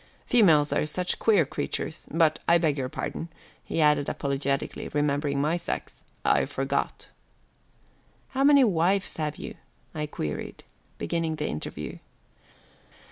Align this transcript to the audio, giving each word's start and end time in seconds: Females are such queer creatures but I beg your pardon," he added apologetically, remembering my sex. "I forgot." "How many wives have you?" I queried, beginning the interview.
Females 0.25 0.73
are 0.73 0.87
such 0.87 1.19
queer 1.19 1.45
creatures 1.45 2.07
but 2.09 2.39
I 2.47 2.57
beg 2.57 2.75
your 2.75 2.89
pardon," 2.89 3.29
he 3.63 3.79
added 3.81 4.09
apologetically, 4.09 4.87
remembering 4.87 5.39
my 5.39 5.57
sex. 5.57 6.03
"I 6.25 6.45
forgot." 6.47 7.09
"How 8.29 8.43
many 8.43 8.63
wives 8.63 9.17
have 9.17 9.35
you?" 9.37 9.53
I 9.93 10.07
queried, 10.07 10.63
beginning 10.97 11.35
the 11.35 11.45
interview. 11.45 11.99